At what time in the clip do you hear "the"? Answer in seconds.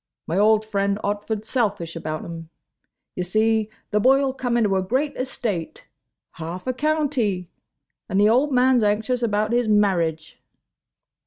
3.91-3.99, 8.19-8.27